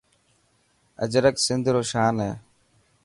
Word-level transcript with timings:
اجرڪ 1.03 1.35
سنڌ 1.45 1.65
رو 1.73 1.81
شان 1.91 2.15
هي. 2.25 2.31